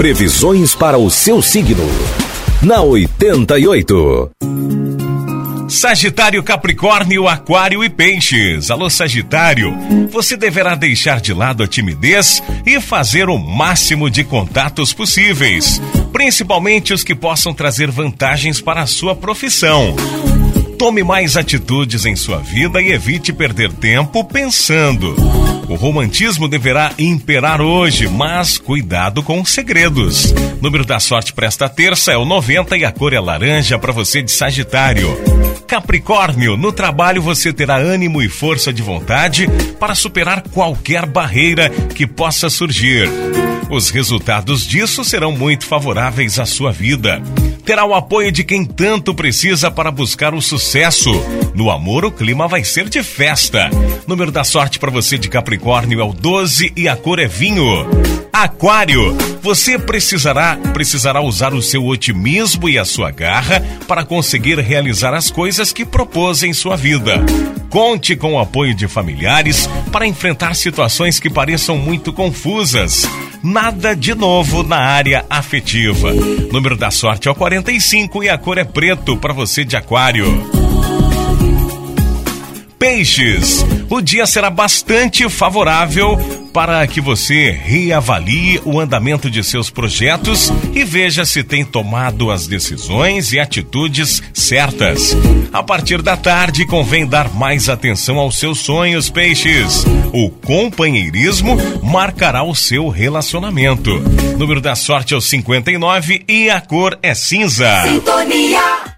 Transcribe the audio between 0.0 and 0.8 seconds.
Previsões